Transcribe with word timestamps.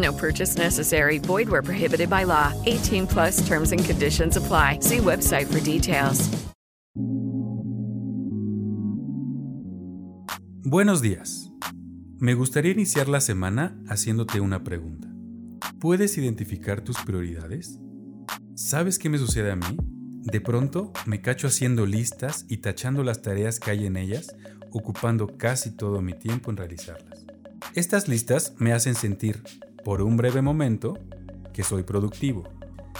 No 0.00 0.12
purchase 0.12 0.56
necessary. 0.56 1.18
Void 1.18 1.48
where 1.48 1.62
prohibited 1.62 2.08
by 2.08 2.24
law. 2.24 2.52
18 2.66 3.06
plus 3.06 3.46
terms 3.46 3.72
and 3.72 3.84
conditions 3.84 4.36
apply. 4.36 4.78
See 4.80 4.98
website 4.98 5.46
for 5.46 5.60
details. 5.60 6.28
Buenos 10.62 11.02
días. 11.02 11.50
Me 12.18 12.34
gustaría 12.34 12.72
iniciar 12.72 13.08
la 13.08 13.20
semana 13.20 13.76
haciéndote 13.88 14.40
una 14.40 14.62
pregunta. 14.62 15.08
¿Puedes 15.80 16.16
identificar 16.18 16.82
tus 16.82 16.98
prioridades? 16.98 17.80
¿Sabes 18.54 18.98
qué 18.98 19.08
me 19.08 19.18
sucede 19.18 19.50
a 19.50 19.56
mí? 19.56 19.78
De 20.22 20.40
pronto 20.40 20.92
me 21.06 21.22
cacho 21.22 21.48
haciendo 21.48 21.86
listas 21.86 22.44
y 22.48 22.58
tachando 22.58 23.02
las 23.02 23.22
tareas 23.22 23.58
que 23.58 23.70
hay 23.70 23.86
en 23.86 23.96
ellas, 23.96 24.36
ocupando 24.70 25.38
casi 25.38 25.70
todo 25.70 26.02
mi 26.02 26.12
tiempo 26.12 26.50
en 26.50 26.58
realizarlas. 26.58 27.24
Estas 27.74 28.06
listas 28.06 28.54
me 28.58 28.72
hacen 28.72 28.94
sentir, 28.94 29.42
por 29.84 30.02
un 30.02 30.16
breve 30.16 30.42
momento, 30.42 30.98
que 31.52 31.64
soy 31.64 31.82
productivo, 31.82 32.44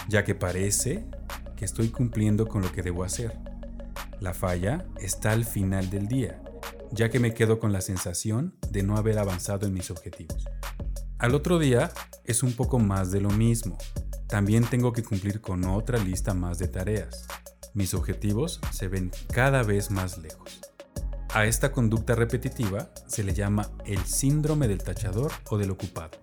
ya 0.09 0.23
que 0.23 0.35
parece 0.35 1.05
que 1.55 1.65
estoy 1.65 1.89
cumpliendo 1.89 2.47
con 2.47 2.61
lo 2.61 2.71
que 2.71 2.81
debo 2.81 3.03
hacer. 3.03 3.37
La 4.19 4.33
falla 4.33 4.85
está 4.99 5.31
al 5.31 5.45
final 5.45 5.89
del 5.89 6.07
día, 6.07 6.41
ya 6.91 7.09
que 7.09 7.19
me 7.19 7.33
quedo 7.33 7.59
con 7.59 7.71
la 7.71 7.81
sensación 7.81 8.55
de 8.69 8.83
no 8.83 8.97
haber 8.97 9.19
avanzado 9.19 9.67
en 9.67 9.73
mis 9.73 9.91
objetivos. 9.91 10.45
Al 11.17 11.35
otro 11.35 11.59
día 11.59 11.91
es 12.25 12.43
un 12.43 12.53
poco 12.53 12.79
más 12.79 13.11
de 13.11 13.21
lo 13.21 13.29
mismo. 13.29 13.77
También 14.27 14.63
tengo 14.63 14.91
que 14.93 15.03
cumplir 15.03 15.41
con 15.41 15.65
otra 15.65 15.99
lista 15.99 16.33
más 16.33 16.57
de 16.57 16.67
tareas. 16.67 17.27
Mis 17.73 17.93
objetivos 17.93 18.59
se 18.71 18.87
ven 18.87 19.11
cada 19.31 19.63
vez 19.63 19.91
más 19.91 20.17
lejos. 20.17 20.59
A 21.33 21.45
esta 21.45 21.71
conducta 21.71 22.15
repetitiva 22.15 22.91
se 23.07 23.23
le 23.23 23.33
llama 23.33 23.71
el 23.85 24.03
síndrome 24.05 24.67
del 24.67 24.83
tachador 24.83 25.31
o 25.49 25.57
del 25.57 25.71
ocupado. 25.71 26.17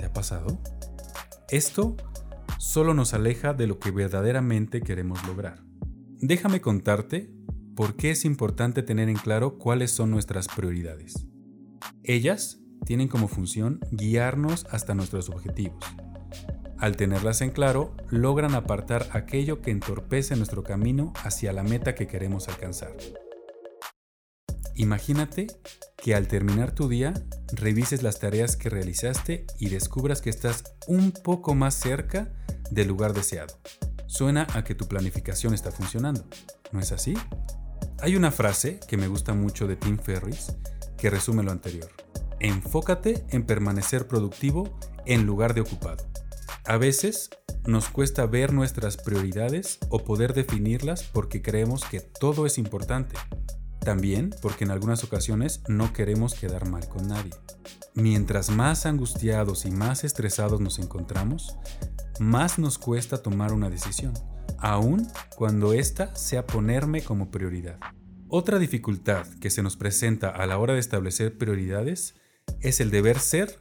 ¿Te 0.00 0.06
ha 0.06 0.12
pasado? 0.14 0.58
Esto 1.50 1.94
solo 2.56 2.94
nos 2.94 3.12
aleja 3.12 3.52
de 3.52 3.66
lo 3.66 3.78
que 3.78 3.90
verdaderamente 3.90 4.80
queremos 4.80 5.22
lograr. 5.26 5.62
Déjame 6.20 6.62
contarte 6.62 7.30
por 7.76 7.96
qué 7.96 8.12
es 8.12 8.24
importante 8.24 8.82
tener 8.82 9.10
en 9.10 9.18
claro 9.18 9.58
cuáles 9.58 9.90
son 9.90 10.10
nuestras 10.10 10.48
prioridades. 10.48 11.26
Ellas 12.02 12.62
tienen 12.86 13.08
como 13.08 13.28
función 13.28 13.80
guiarnos 13.90 14.64
hasta 14.70 14.94
nuestros 14.94 15.28
objetivos. 15.28 15.84
Al 16.78 16.96
tenerlas 16.96 17.42
en 17.42 17.50
claro, 17.50 17.94
logran 18.08 18.54
apartar 18.54 19.06
aquello 19.12 19.60
que 19.60 19.70
entorpece 19.70 20.34
nuestro 20.34 20.62
camino 20.62 21.12
hacia 21.24 21.52
la 21.52 21.62
meta 21.62 21.94
que 21.94 22.06
queremos 22.06 22.48
alcanzar. 22.48 22.96
Imagínate 24.80 25.46
que 25.98 26.14
al 26.14 26.26
terminar 26.26 26.74
tu 26.74 26.88
día 26.88 27.12
revises 27.52 28.02
las 28.02 28.18
tareas 28.18 28.56
que 28.56 28.70
realizaste 28.70 29.44
y 29.58 29.68
descubras 29.68 30.22
que 30.22 30.30
estás 30.30 30.64
un 30.86 31.12
poco 31.12 31.54
más 31.54 31.74
cerca 31.74 32.32
del 32.70 32.88
lugar 32.88 33.12
deseado. 33.12 33.58
Suena 34.06 34.46
a 34.54 34.64
que 34.64 34.74
tu 34.74 34.88
planificación 34.88 35.52
está 35.52 35.70
funcionando, 35.70 36.24
¿no 36.72 36.80
es 36.80 36.92
así? 36.92 37.12
Hay 38.00 38.16
una 38.16 38.30
frase 38.30 38.80
que 38.88 38.96
me 38.96 39.06
gusta 39.06 39.34
mucho 39.34 39.66
de 39.66 39.76
Tim 39.76 39.98
Ferriss 39.98 40.56
que 40.96 41.10
resume 41.10 41.42
lo 41.42 41.50
anterior. 41.50 41.90
Enfócate 42.38 43.26
en 43.28 43.44
permanecer 43.44 44.08
productivo 44.08 44.78
en 45.04 45.26
lugar 45.26 45.52
de 45.52 45.60
ocupado. 45.60 46.10
A 46.64 46.78
veces 46.78 47.28
nos 47.66 47.90
cuesta 47.90 48.24
ver 48.24 48.54
nuestras 48.54 48.96
prioridades 48.96 49.78
o 49.90 49.98
poder 50.04 50.32
definirlas 50.32 51.02
porque 51.02 51.42
creemos 51.42 51.84
que 51.84 52.00
todo 52.00 52.46
es 52.46 52.56
importante 52.56 53.16
también 53.90 54.32
porque 54.40 54.62
en 54.62 54.70
algunas 54.70 55.02
ocasiones 55.02 55.62
no 55.66 55.92
queremos 55.92 56.34
quedar 56.34 56.68
mal 56.68 56.88
con 56.88 57.08
nadie. 57.08 57.32
Mientras 57.94 58.48
más 58.48 58.86
angustiados 58.86 59.66
y 59.66 59.72
más 59.72 60.04
estresados 60.04 60.60
nos 60.60 60.78
encontramos, 60.78 61.56
más 62.20 62.60
nos 62.60 62.78
cuesta 62.78 63.20
tomar 63.20 63.52
una 63.52 63.68
decisión, 63.68 64.14
aun 64.58 65.08
cuando 65.34 65.72
ésta 65.72 66.14
sea 66.14 66.46
ponerme 66.46 67.02
como 67.02 67.32
prioridad. 67.32 67.80
Otra 68.28 68.60
dificultad 68.60 69.26
que 69.40 69.50
se 69.50 69.60
nos 69.60 69.74
presenta 69.76 70.28
a 70.28 70.46
la 70.46 70.58
hora 70.58 70.74
de 70.74 70.80
establecer 70.80 71.36
prioridades 71.36 72.14
es 72.60 72.78
el 72.78 72.92
deber 72.92 73.18
ser 73.18 73.58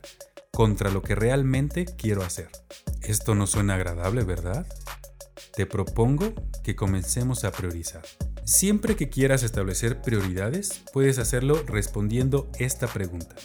contra 0.52 0.92
lo 0.92 1.02
que 1.02 1.16
realmente 1.16 1.86
quiero 1.86 2.22
hacer. 2.22 2.50
Esto 3.02 3.34
no 3.34 3.48
suena 3.48 3.74
agradable, 3.74 4.24
¿verdad? 4.26 4.68
Te 5.56 5.66
propongo 5.66 6.36
que 6.64 6.76
comencemos 6.76 7.46
a 7.46 7.52
priorizar. 7.52 8.04
Siempre 8.50 8.96
que 8.96 9.10
quieras 9.10 9.44
establecer 9.44 10.02
prioridades, 10.02 10.82
puedes 10.92 11.20
hacerlo 11.20 11.62
respondiendo 11.68 12.50
esta 12.58 12.88
pregunta. 12.88 13.36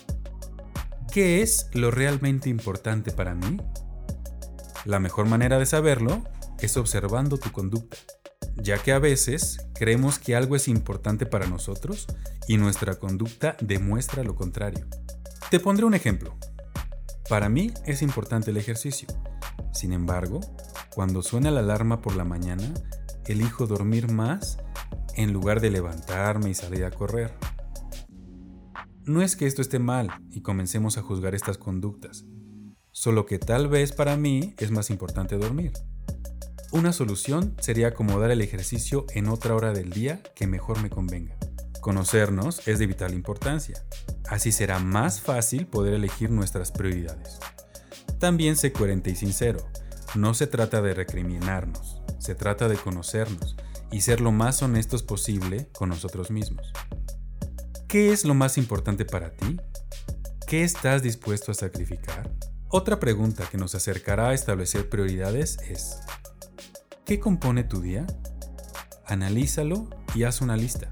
¿Qué 1.13 1.43
es 1.43 1.69
lo 1.75 1.91
realmente 1.91 2.49
importante 2.49 3.11
para 3.13 3.35
mí? 3.35 3.59
La 4.87 5.01
mejor 5.01 5.27
manera 5.27 5.59
de 5.59 5.67
saberlo 5.67 6.25
es 6.59 6.79
observando 6.79 7.37
tu 7.37 7.53
conducta, 7.53 7.99
ya 8.57 8.79
que 8.79 8.93
a 8.93 8.99
veces 8.99 9.59
creemos 9.75 10.19
que 10.19 10.37
algo 10.37 10.57
es 10.57 10.69
importante 10.69 11.27
para 11.27 11.47
nosotros 11.47 12.07
y 12.49 12.57
nuestra 12.57 12.95
conducta 12.95 13.59
demuestra 13.61 14.25
lo 14.25 14.35
contrario. 14.35 14.87
Te 15.51 15.61
pondré 15.61 15.85
un 15.85 15.93
ejemplo. 15.93 16.35
Para 17.29 17.51
mí 17.51 17.75
es 17.85 18.01
importante 18.01 18.53
el 18.53 18.57
ejercicio. 18.57 19.09
Sin 19.71 19.93
embargo, 19.93 20.41
cuando 20.95 21.21
suena 21.21 21.51
la 21.51 21.61
alarma 21.61 22.01
por 22.01 22.17
la 22.17 22.25
mañana, 22.25 22.73
elijo 23.27 23.67
dormir 23.67 24.11
más 24.11 24.64
en 25.17 25.33
lugar 25.33 25.61
de 25.61 25.71
levantarme 25.71 26.51
y 26.51 26.55
salir 26.55 26.85
a 26.85 26.91
correr. 26.91 27.33
No 29.05 29.21
es 29.21 29.37
que 29.37 29.47
esto 29.47 29.61
esté 29.61 29.79
mal 29.79 30.09
y 30.31 30.41
comencemos 30.41 30.97
a 30.97 31.03
juzgar 31.03 31.35
estas 31.35 31.59
conductas, 31.59 32.25
solo 32.91 33.27
que 33.27 33.39
tal 33.39 33.69
vez 33.69 33.93
para 33.93 34.17
mí 34.17 34.55
es 34.59 34.71
más 34.71 34.89
importante 34.91 35.37
dormir. 35.37 35.73
Una 36.73 36.93
solución 36.93 37.55
sería 37.61 37.89
acomodar 37.89 38.31
el 38.31 38.41
ejercicio 38.41 39.07
en 39.15 39.29
otra 39.29 39.55
hora 39.55 39.73
del 39.73 39.91
día 39.91 40.23
que 40.35 40.47
mejor 40.47 40.83
me 40.83 40.91
convenga. 40.91 41.37
Conocernos 41.81 42.67
es 42.67 42.79
de 42.79 42.87
vital 42.87 43.13
importancia, 43.13 43.85
así 44.29 44.51
será 44.53 44.79
más 44.79 45.21
fácil 45.21 45.67
poder 45.67 45.93
elegir 45.93 46.31
nuestras 46.31 46.73
prioridades. 46.73 47.39
También 48.19 48.57
sé 48.57 48.73
coherente 48.73 49.11
y 49.11 49.17
sincero, 49.17 49.61
no 50.15 50.33
se 50.33 50.47
trata 50.47 50.81
de 50.81 50.95
recriminarnos, 50.95 52.01
se 52.19 52.35
trata 52.35 52.69
de 52.69 52.77
conocernos 52.77 53.55
y 53.95 54.01
ser 54.01 54.21
lo 54.21 54.33
más 54.33 54.61
honestos 54.61 55.05
posible 55.05 55.69
con 55.73 55.89
nosotros 55.89 56.33
mismos. 56.33 56.73
¿Qué 57.87 58.13
es 58.13 58.25
lo 58.25 58.35
más 58.35 58.59
importante 58.59 59.05
para 59.05 59.31
ti? 59.31 59.57
¿Qué 60.49 60.65
estás 60.65 61.01
dispuesto 61.05 61.53
a 61.53 61.55
sacrificar? 61.55 62.29
Otra 62.71 62.99
pregunta 62.99 63.49
que 63.49 63.57
nos 63.57 63.77
acercará 63.77 64.31
a 64.31 64.35
establecer 64.35 64.89
prioridades 64.89 65.59
es, 65.69 66.01
¿qué 67.05 67.21
compone 67.21 67.63
tu 67.63 67.81
día? 67.81 68.05
Analízalo 69.07 69.89
y 70.17 70.25
haz 70.25 70.41
una 70.41 70.57
lista. 70.57 70.91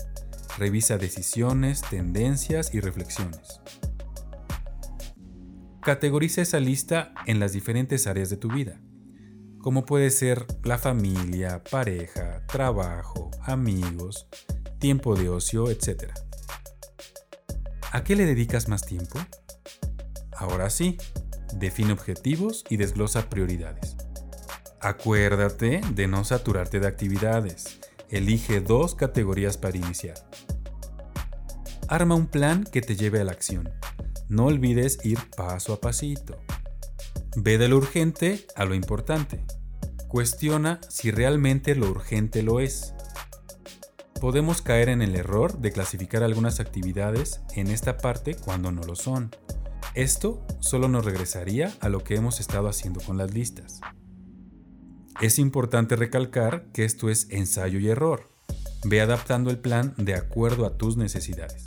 Revisa 0.56 0.96
decisiones, 0.96 1.82
tendencias 1.82 2.72
y 2.72 2.78
reflexiones. 2.78 3.60
Categoriza 5.80 6.40
esa 6.40 6.60
lista 6.60 7.14
en 7.26 7.40
las 7.40 7.52
diferentes 7.52 8.06
áreas 8.06 8.30
de 8.30 8.36
tu 8.36 8.46
vida 8.46 8.80
como 9.62 9.86
puede 9.86 10.10
ser 10.10 10.44
la 10.64 10.76
familia, 10.76 11.62
pareja, 11.70 12.44
trabajo, 12.48 13.30
amigos, 13.42 14.26
tiempo 14.80 15.14
de 15.14 15.28
ocio, 15.28 15.70
etc. 15.70 16.10
¿A 17.92 18.02
qué 18.02 18.16
le 18.16 18.26
dedicas 18.26 18.68
más 18.68 18.84
tiempo? 18.84 19.20
Ahora 20.36 20.68
sí, 20.68 20.98
define 21.54 21.92
objetivos 21.92 22.64
y 22.68 22.76
desglosa 22.76 23.30
prioridades. 23.30 23.96
Acuérdate 24.80 25.80
de 25.94 26.08
no 26.08 26.24
saturarte 26.24 26.80
de 26.80 26.88
actividades. 26.88 27.78
Elige 28.10 28.60
dos 28.60 28.96
categorías 28.96 29.56
para 29.58 29.78
iniciar. 29.78 30.16
Arma 31.86 32.16
un 32.16 32.26
plan 32.26 32.64
que 32.64 32.80
te 32.80 32.96
lleve 32.96 33.20
a 33.20 33.24
la 33.24 33.32
acción. 33.32 33.70
No 34.28 34.46
olvides 34.46 34.98
ir 35.04 35.18
paso 35.36 35.72
a 35.72 35.80
pasito. 35.80 36.36
Ve 37.34 37.56
de 37.56 37.68
lo 37.68 37.78
urgente 37.78 38.46
a 38.56 38.66
lo 38.66 38.74
importante. 38.74 39.42
Cuestiona 40.06 40.80
si 40.90 41.10
realmente 41.10 41.74
lo 41.74 41.88
urgente 41.88 42.42
lo 42.42 42.60
es. 42.60 42.92
Podemos 44.20 44.60
caer 44.60 44.90
en 44.90 45.00
el 45.00 45.16
error 45.16 45.58
de 45.58 45.72
clasificar 45.72 46.22
algunas 46.22 46.60
actividades 46.60 47.40
en 47.54 47.68
esta 47.68 47.96
parte 47.96 48.34
cuando 48.34 48.70
no 48.70 48.82
lo 48.82 48.96
son. 48.96 49.30
Esto 49.94 50.46
solo 50.60 50.88
nos 50.88 51.06
regresaría 51.06 51.72
a 51.80 51.88
lo 51.88 52.04
que 52.04 52.16
hemos 52.16 52.38
estado 52.38 52.68
haciendo 52.68 53.00
con 53.00 53.16
las 53.16 53.32
listas. 53.32 53.80
Es 55.22 55.38
importante 55.38 55.96
recalcar 55.96 56.66
que 56.72 56.84
esto 56.84 57.08
es 57.08 57.28
ensayo 57.30 57.78
y 57.78 57.88
error. 57.88 58.28
Ve 58.84 59.00
adaptando 59.00 59.50
el 59.50 59.58
plan 59.58 59.94
de 59.96 60.14
acuerdo 60.14 60.66
a 60.66 60.76
tus 60.76 60.98
necesidades. 60.98 61.64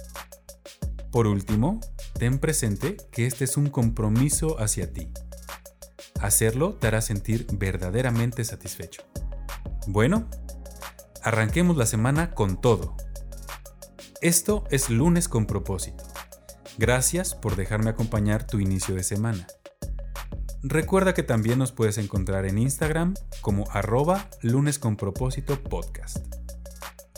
Por 1.11 1.25
último, 1.25 1.79
ten 2.19 2.37
presente 2.37 2.97
que 3.11 3.25
este 3.25 3.45
es 3.45 3.57
un 3.57 3.69
compromiso 3.69 4.59
hacia 4.59 4.93
ti. 4.93 5.09
Hacerlo 6.25 6.73
te 6.73 6.87
hará 6.87 7.01
sentir 7.01 7.45
verdaderamente 7.51 8.43
satisfecho. 8.43 9.03
Bueno, 9.85 10.27
arranquemos 11.21 11.77
la 11.77 11.85
semana 11.85 12.31
con 12.31 12.59
todo. 12.59 12.97
Esto 14.21 14.63
es 14.71 14.89
lunes 14.89 15.29
con 15.29 15.45
propósito. 15.45 16.03
Gracias 16.79 17.35
por 17.35 17.55
dejarme 17.55 17.91
acompañar 17.91 18.47
tu 18.47 18.59
inicio 18.59 18.95
de 18.95 19.03
semana. 19.03 19.45
Recuerda 20.63 21.13
que 21.13 21.21
también 21.21 21.59
nos 21.59 21.71
puedes 21.71 21.99
encontrar 21.99 22.47
en 22.47 22.57
Instagram 22.57 23.13
como 23.41 23.69
arroba 23.69 24.27
lunes 24.41 24.79
con 24.79 24.97
propósito 24.97 25.61
podcast. 25.61 26.25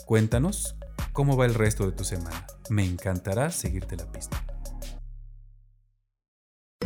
Cuéntanos 0.04 0.76
cómo 1.14 1.34
va 1.38 1.46
el 1.46 1.54
resto 1.54 1.86
de 1.86 1.92
tu 1.92 2.04
semana. 2.04 2.46
Me 2.68 2.84
encantará 2.84 3.50
seguirte 3.52 3.96
la 3.96 4.12
pista. 4.12 4.37